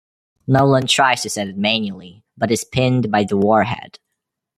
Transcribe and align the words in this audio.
Nolan 0.47 0.87
tries 0.87 1.21
to 1.21 1.29
set 1.29 1.47
it 1.49 1.57
manually, 1.59 2.23
but 2.35 2.49
is 2.49 2.63
pinned 2.65 3.11
by 3.11 3.23
the 3.23 3.37
warhead. 3.37 3.99